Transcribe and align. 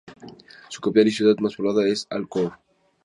Su 0.69 0.81
capital 0.81 1.09
y 1.09 1.11
ciudad 1.11 1.37
más 1.41 1.55
poblada 1.55 1.87
es 1.87 2.07
Al 2.09 2.27
Khor. 2.27 2.53